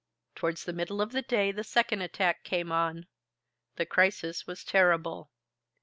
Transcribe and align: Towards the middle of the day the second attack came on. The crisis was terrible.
Towards 0.33 0.63
the 0.63 0.73
middle 0.73 0.99
of 0.99 1.11
the 1.11 1.21
day 1.21 1.51
the 1.51 1.63
second 1.63 2.01
attack 2.01 2.43
came 2.43 2.71
on. 2.71 3.05
The 3.75 3.85
crisis 3.85 4.47
was 4.47 4.63
terrible. 4.63 5.29